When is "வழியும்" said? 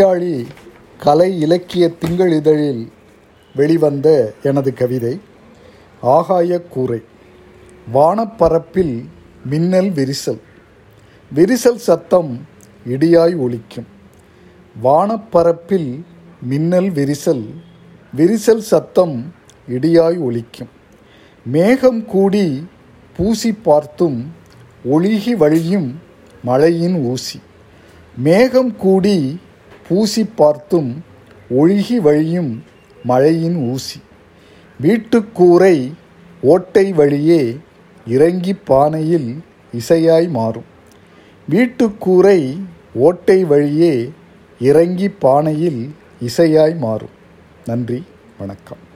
25.36-26.00, 31.96-32.64